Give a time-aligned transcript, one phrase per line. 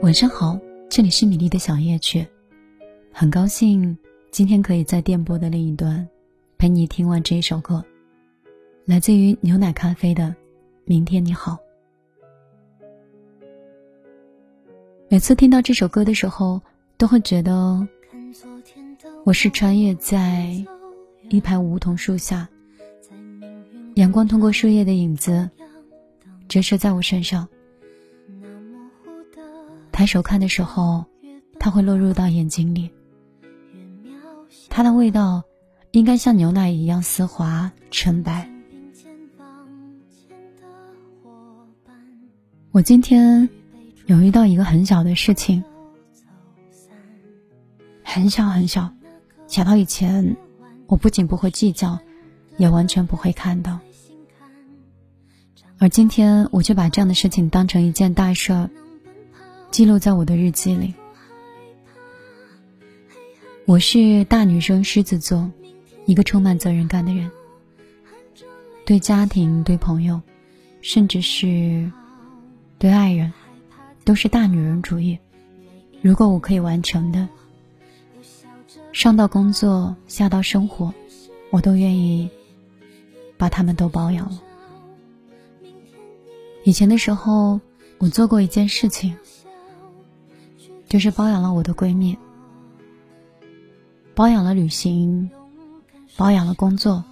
[0.00, 0.58] 晚上好，
[0.90, 2.26] 这里是米粒的小夜曲，
[3.10, 3.96] 很高兴
[4.30, 6.06] 今天可以在电波的另一端
[6.58, 7.82] 陪你听完这一首歌，
[8.84, 10.24] 来自于牛奶咖啡的
[10.84, 11.52] 《明天你好》。
[15.08, 16.60] 每次听到这首歌的时候，
[16.98, 17.86] 都会觉得
[19.24, 20.50] 我是穿越在
[21.30, 22.46] 一排梧桐树下，
[23.94, 25.48] 阳光通过树叶的影子
[26.54, 27.48] 折射在我身上。
[29.90, 31.04] 抬手看的时候，
[31.58, 32.92] 它会落入到眼睛里。
[34.68, 35.42] 它的味道
[35.90, 38.48] 应该像牛奶一样丝滑纯白。
[42.70, 43.48] 我今天
[44.06, 45.64] 有遇到一个很小的事情，
[48.04, 48.94] 很小很小，
[49.48, 50.36] 小到以前
[50.86, 51.98] 我不仅不会计较，
[52.58, 53.80] 也完全不会看到。
[55.78, 58.70] 而今天我却把这样的事情当成一件大事儿。
[59.70, 60.94] 记录在我的日记里。
[63.66, 65.50] 我是大女生，狮子座，
[66.06, 67.30] 一个充满责任感的人。
[68.86, 70.20] 对家庭、对朋友，
[70.80, 71.90] 甚至是
[72.78, 73.32] 对爱人，
[74.04, 75.18] 都是大女人主义。
[76.02, 77.28] 如果我可以完成的，
[78.92, 80.94] 上到工作，下到生活，
[81.50, 82.30] 我都愿意
[83.36, 84.40] 把他们都包养了。
[86.64, 87.60] 以前的时候，
[87.98, 89.16] 我做过一件事情。
[90.86, 92.16] 就是包养了我的闺蜜，
[94.14, 95.28] 包养了旅行，
[96.16, 97.02] 包养了工作，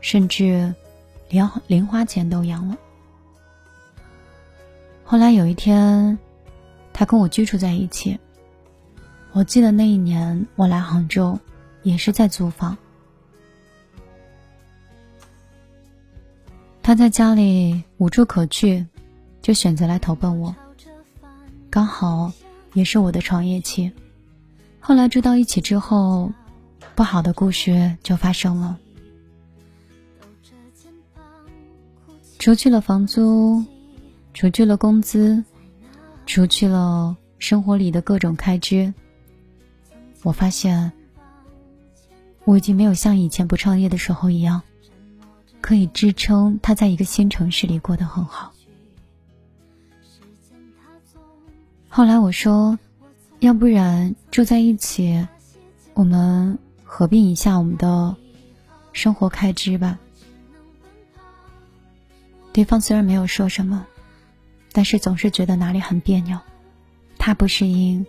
[0.00, 0.74] 甚至
[1.28, 2.78] 连零花钱都养了。
[5.04, 6.18] 后来有一天，
[6.94, 8.18] 她跟我居住在一起。
[9.32, 11.38] 我记得那一年我来杭州，
[11.82, 12.78] 也是在租房。
[16.82, 18.84] 他在家里无处可去，
[19.40, 20.54] 就选择来投奔我，
[21.70, 22.32] 刚好。
[22.74, 23.92] 也是我的创业期，
[24.80, 26.32] 后来住到一起之后，
[26.94, 28.78] 不好的故事就发生了。
[32.38, 33.62] 除去了房租，
[34.32, 35.44] 除去了工资，
[36.24, 38.94] 除去了生活里的各种开支，
[40.22, 40.90] 我发现
[42.44, 44.62] 我已经没有像以前不创业的时候一样，
[45.62, 48.52] 可以支撑他在一个新城市里过得很好。
[51.88, 52.78] 后来我说，
[53.38, 55.26] 要不然住在一起，
[55.94, 58.16] 我们合并一下我们的
[58.92, 59.98] 生活开支吧。
[62.52, 63.86] 对方虽然没有说什么，
[64.72, 66.38] 但是总是觉得哪里很别扭。
[67.18, 68.04] 他不适应，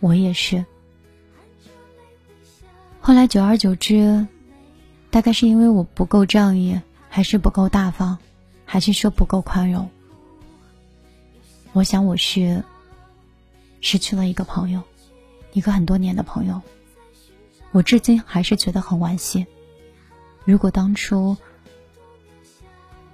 [0.00, 0.64] 我也是。
[3.00, 4.26] 后来久而久之，
[5.10, 6.80] 大概是因为我不够仗义，
[7.16, 8.18] 还是不够大方，
[8.66, 9.88] 还是说不够宽容？
[11.72, 12.62] 我想我是。
[13.80, 14.82] 失去了一个朋友，
[15.54, 16.60] 一个很多年的朋友，
[17.72, 19.46] 我至今还是觉得很惋惜。
[20.44, 21.38] 如果当初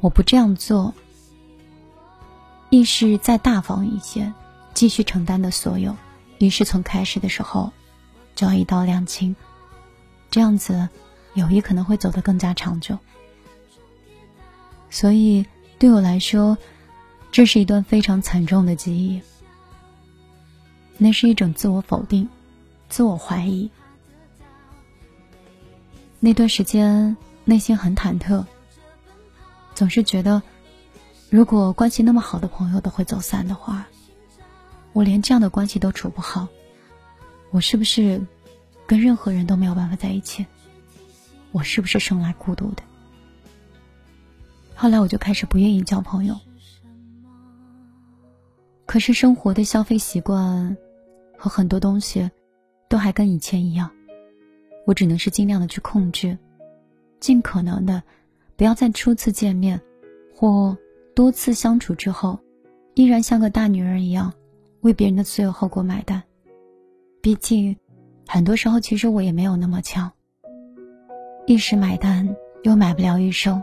[0.00, 0.92] 我不这样做，
[2.68, 4.30] 亦是再大方一些，
[4.74, 5.96] 继续承担的所有，
[6.38, 7.72] 于是从开始的时候
[8.34, 9.34] 就要一刀两清，
[10.30, 10.86] 这样子
[11.32, 12.98] 友谊可能会走得更加长久。
[14.90, 15.44] 所以
[15.78, 16.56] 对我来说，
[17.30, 19.20] 这是一段非常惨重的记忆。
[20.98, 22.28] 那是一种自我否定、
[22.88, 23.70] 自我怀疑。
[26.18, 27.14] 那段时间
[27.44, 28.44] 内心很忐忑，
[29.74, 30.42] 总是觉得，
[31.28, 33.86] 如果关系那么好的朋友都会走散的话，
[34.94, 36.48] 我连这样的关系都处不好，
[37.50, 38.24] 我是不是
[38.86, 40.46] 跟任何人都没有办法在一起？
[41.52, 42.82] 我是不是生来孤独的？
[44.76, 46.36] 后来我就开始不愿意交朋友，
[48.84, 50.76] 可是生活的消费习惯。
[51.38, 52.30] 和很多东西，
[52.88, 53.90] 都还跟以前一样，
[54.86, 56.36] 我只能是尽量的去控制，
[57.20, 58.02] 尽可能的，
[58.56, 59.78] 不要在初次见面，
[60.34, 60.74] 或
[61.14, 62.40] 多次相处之后，
[62.94, 64.32] 依然像个大女人一样，
[64.80, 66.22] 为别人的所有后果买单。
[67.20, 67.76] 毕竟，
[68.26, 70.10] 很多时候其实我也没有那么强。
[71.46, 73.62] 一时买单又买不了一生，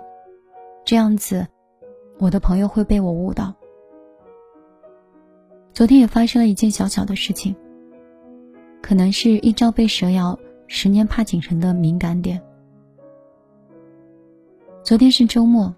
[0.85, 1.47] 这样子，
[2.19, 3.53] 我的朋友会被我误导。
[5.73, 7.55] 昨天也发生了一件小小的事情。
[8.81, 10.37] 可能是一朝被蛇咬，
[10.67, 12.43] 十年怕井绳的敏感点。
[14.83, 15.73] 昨天是周末，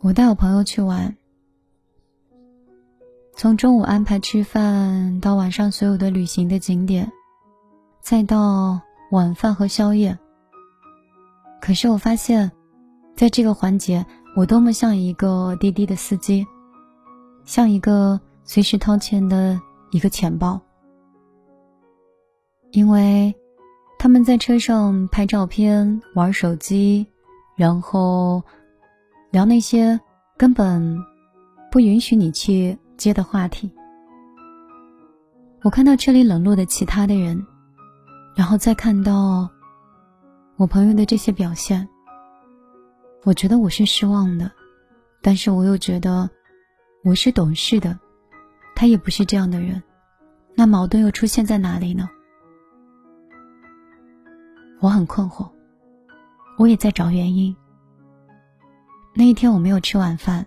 [0.00, 1.14] 我带我朋友去玩，
[3.36, 7.12] 从中午安排吃饭到晚上所有的旅行的景点，
[8.00, 8.80] 再到
[9.10, 10.18] 晚饭和宵夜。
[11.60, 12.50] 可是我发现，
[13.20, 14.02] 在这个环节，
[14.34, 16.46] 我多么像一个滴滴的司机，
[17.44, 20.58] 像一个随时掏钱的一个钱包，
[22.70, 23.34] 因为
[23.98, 27.06] 他们在车上拍照片、玩手机，
[27.56, 28.42] 然后
[29.30, 30.00] 聊那些
[30.38, 30.98] 根本
[31.70, 33.70] 不允许你去接的话题。
[35.60, 37.46] 我看到车里冷落的其他的人，
[38.34, 39.46] 然后再看到
[40.56, 41.86] 我朋友的这些表现，
[43.24, 44.50] 我觉得我是失望的，
[45.20, 46.30] 但是我又觉得
[47.04, 47.98] 我是懂事的，
[48.74, 49.82] 他也不是这样的人，
[50.54, 52.08] 那矛盾又出现在哪里呢？
[54.80, 55.50] 我很困惑，
[56.56, 57.54] 我也在找原因。
[59.14, 60.46] 那一天我没有吃晚饭，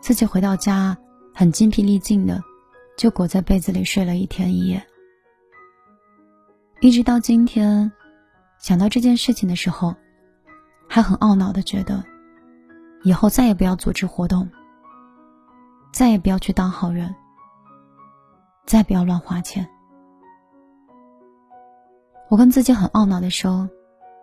[0.00, 0.96] 自己回到家
[1.34, 2.42] 很精疲力尽的。
[2.96, 4.84] 就裹在被子里睡了一天一夜，
[6.80, 7.92] 一直到今天，
[8.58, 9.94] 想到这件事情的时候，
[10.88, 12.02] 还很懊恼的觉得，
[13.02, 14.48] 以后再也不要组织活动，
[15.92, 17.14] 再也不要去当好人，
[18.66, 19.68] 再不要乱花钱。
[22.30, 23.68] 我跟自己很懊恼的说，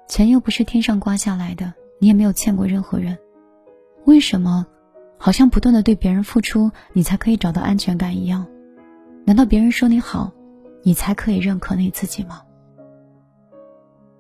[0.08, 3.18] 钱又不是天上刮下来的，你也没有欠过任何人，
[4.06, 4.66] 为什么，
[5.18, 8.46] 好像不断的对别人付出，你才可以找到安全感一样？
[9.26, 10.32] 难道别人说你好，
[10.84, 12.42] 你才可以认可你自己吗？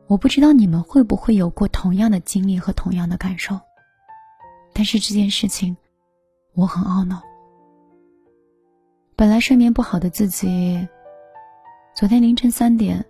[0.07, 3.59] 我不知道你们会不会有过同样的经历和同样的感受。
[4.73, 5.75] 但是这件事情，
[6.53, 7.21] 我很懊恼。
[9.15, 10.87] 本来睡眠不好的自己，
[11.95, 13.05] 昨天凌晨三点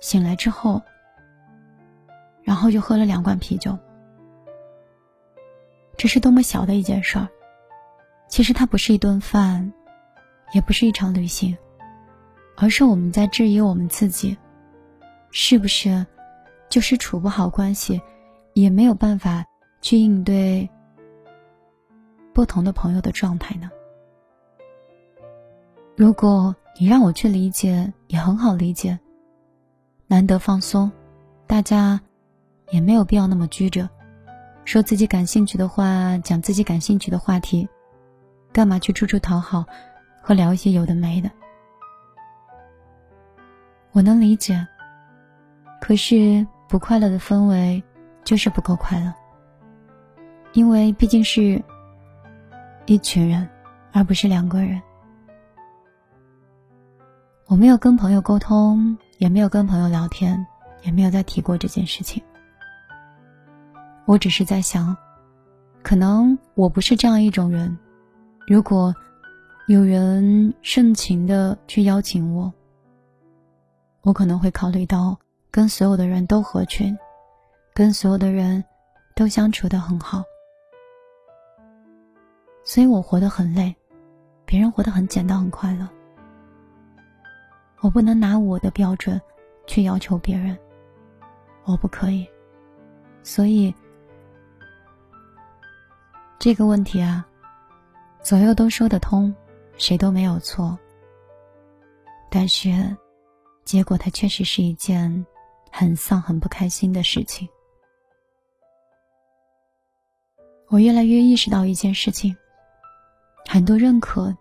[0.00, 0.82] 醒来之后，
[2.42, 3.76] 然后就喝了两罐啤酒。
[5.96, 7.28] 这是多么小的一件事儿，
[8.28, 9.72] 其实它不是一顿饭。
[10.52, 11.58] 也不是一场旅行，
[12.56, 14.38] 而是我们在质疑我们自己，
[15.32, 16.06] 是不是
[16.68, 18.00] 就是处不好关系，
[18.54, 19.44] 也没有办法
[19.80, 20.68] 去应对
[22.32, 23.70] 不同的朋友的状态呢？
[25.96, 28.98] 如果你让我去理解，也很好理解。
[30.06, 30.90] 难得放松，
[31.46, 32.00] 大家
[32.70, 33.88] 也没有必要那么拘着，
[34.64, 37.68] 说自己感兴趣的话，讲自己感兴趣的话题，
[38.52, 39.64] 干嘛去处处讨好？
[40.20, 41.30] 和聊一些有的没的，
[43.92, 44.66] 我能理解。
[45.80, 47.82] 可是不快乐的氛围
[48.24, 49.12] 就是不够快乐，
[50.52, 51.62] 因为毕竟是
[52.86, 53.48] 一群人，
[53.92, 54.80] 而不是两个人。
[57.46, 60.46] 我没有跟朋友沟通，也没有跟朋友聊天，
[60.82, 62.22] 也没有再提过这件事情。
[64.04, 64.96] 我只是在想，
[65.82, 67.76] 可能我不是这样一种人，
[68.46, 68.94] 如果。
[69.68, 72.52] 有人盛情的去邀请我，
[74.02, 75.18] 我可能会考虑到
[75.56, 76.94] 跟所有的人都合群，
[77.72, 78.62] 跟所有的人
[79.14, 80.22] 都相处的很好，
[82.62, 83.74] 所以我活得很累，
[84.44, 85.88] 别人活得很简单很快乐，
[87.80, 89.18] 我不能拿我的标准
[89.66, 90.54] 去要求别人，
[91.64, 92.28] 我不可以，
[93.22, 93.74] 所以
[96.38, 97.26] 这个问题啊，
[98.20, 99.34] 左右都说得通。
[99.78, 100.78] 谁都没有错，
[102.30, 102.94] 但是，
[103.64, 105.26] 结果它确实是一件
[105.70, 107.48] 很丧、很不开心的事情。
[110.68, 112.36] 我越来越意识到一件事情：
[113.48, 114.36] 很多认可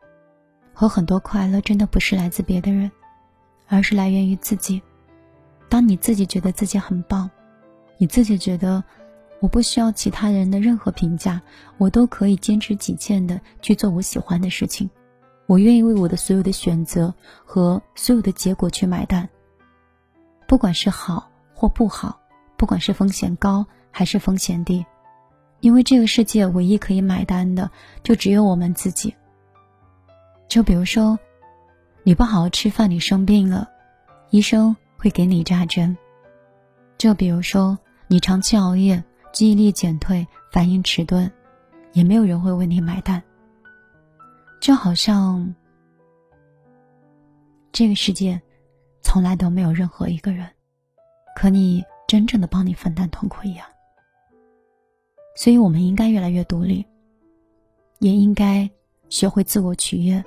[0.73, 2.91] 和很多快乐，真的不是来自别的人，
[3.67, 4.81] 而是来源于自己。
[5.69, 7.29] 当你自己觉得自己很棒，
[7.97, 8.83] 你自己觉得
[9.39, 11.41] 我不需要其他人的任何评价，
[11.77, 14.89] 我都可以坚持己见的去做我喜欢的事情。
[15.47, 17.13] 我愿意为我的所有的选择
[17.45, 19.29] 和所有的结果去买单，
[20.47, 22.19] 不管是好或不好，
[22.57, 24.85] 不管是风险高还是风险低，
[25.59, 27.69] 因为这个世界唯一可以买单的
[28.03, 29.15] 就只有我们自己。
[30.47, 31.17] 就比如说，
[32.03, 33.67] 你不好好吃饭，你生病了，
[34.29, 35.95] 医生会给你扎针；
[36.97, 41.31] 就比如说，你长期熬夜，记忆力减退，反应迟钝，
[41.93, 43.21] 也没有人会为你买单。
[44.61, 45.55] 就好像
[47.71, 48.41] 这个世界
[49.05, 50.49] 从来都没有任何一个人
[51.35, 53.65] 可你真正的帮你分担痛苦一样，
[55.35, 56.83] 所以我们应该越来越独立，
[57.99, 58.69] 也应该
[59.07, 60.21] 学会自我取悦，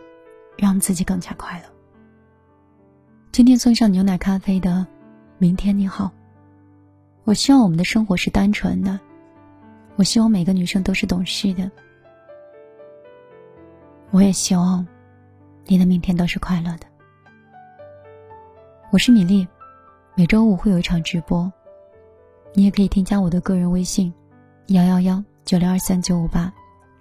[0.56, 1.64] 让自己更加快乐。
[3.32, 4.86] 今天送上牛奶咖啡的，
[5.38, 6.10] 明天你好。
[7.24, 8.98] 我希望我们的生活是单纯的，
[9.96, 11.70] 我希望每个女生都是懂事的。
[14.10, 14.86] 我也希望
[15.66, 16.87] 你的明天都是快乐的。
[18.90, 19.46] 我是米粒，
[20.14, 21.52] 每周五会有一场直播，
[22.54, 24.10] 你也可以添加我的个人微信：
[24.68, 26.50] 幺幺幺九六二三九五八，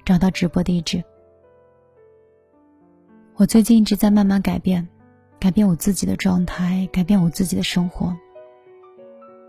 [0.03, 1.01] 找到直播地址。
[3.38, 4.86] 我最近一直在慢慢改变，
[5.39, 8.13] 改变我自己的状态，改变我自己的生活。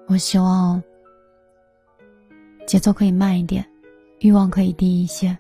[0.07, 0.81] 我希望
[2.69, 3.69] 节奏可以慢一点，
[4.21, 5.37] 欲望可以低一些。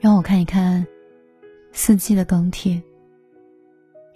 [0.00, 0.86] 让我看一看
[1.72, 2.82] 四季的更替，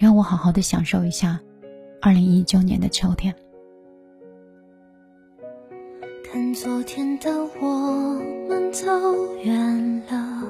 [0.00, 1.38] 让我好好的享受一下
[2.00, 3.36] 二零一九年的秋天。
[6.24, 7.30] 看昨天的
[7.60, 8.86] 我们走
[9.44, 10.42] 远了，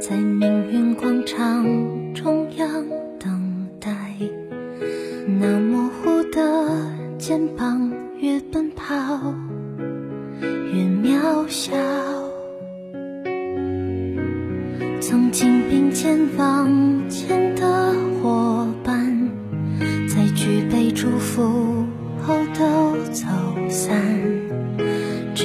[0.00, 1.64] 在命运广场
[2.14, 2.86] 中央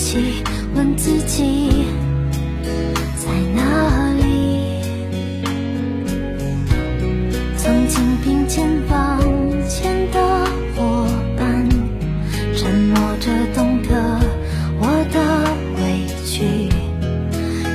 [0.00, 0.42] 哭泣，
[0.74, 1.84] 问自己
[3.16, 4.80] 在哪里。
[7.58, 9.20] 曾经并肩往
[9.68, 10.18] 前的
[10.74, 11.68] 伙伴，
[12.56, 14.20] 沉默着懂得
[14.80, 15.20] 我的
[15.76, 16.70] 委屈。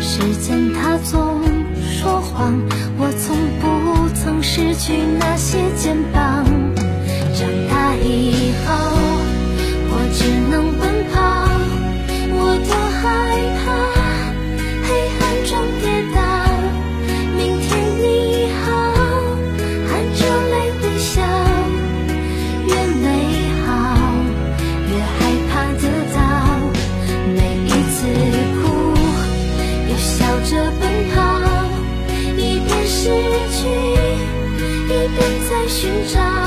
[0.01, 1.43] 时间它总
[1.79, 2.59] 说谎，
[2.97, 6.14] 我从不曾失去那些肩膀。
[36.07, 36.44] 在